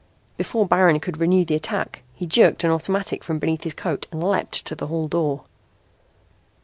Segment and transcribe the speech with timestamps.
[0.35, 4.23] Before Baron could renew the attack he jerked an automatic from beneath his coat and
[4.23, 5.43] leaped to the hall door.